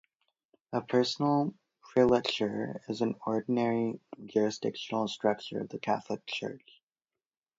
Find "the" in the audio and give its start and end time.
5.69-5.77